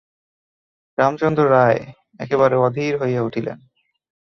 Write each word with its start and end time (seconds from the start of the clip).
রামচন্দ্র 0.97 1.41
রায় 1.51 1.81
একেবারে 2.19 2.55
অধীর 2.57 2.93
হইয়া 3.01 3.21
উঠিলেন। 3.23 3.57